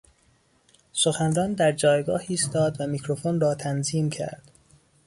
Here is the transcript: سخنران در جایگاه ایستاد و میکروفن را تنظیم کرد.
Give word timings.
سخنران 0.93 1.53
در 1.53 1.71
جایگاه 1.71 2.21
ایستاد 2.27 2.81
و 2.81 2.87
میکروفن 2.87 3.39
را 3.39 3.55
تنظیم 3.55 4.09
کرد. 4.09 4.51